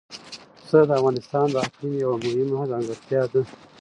[0.59, 2.15] پسه د افغانستان د اقلیم یوه
[2.51, 3.41] مهمه ځانګړتیا ده.